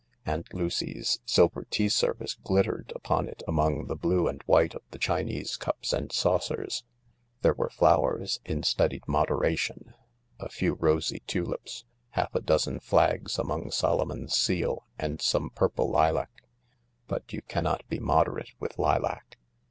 [0.25, 4.97] Aunt Lucy's silver tea service glittered upon it among the blue and white of the
[4.97, 6.83] Chinese cups and saucers.
[7.43, 9.93] There were flowers, in studied modera tion:
[10.39, 16.31] a few rosy tulips, half a dozen flags among Solomon's seal, and some purple lilac—
[17.07, 19.37] but you cannot be moderate with lilac.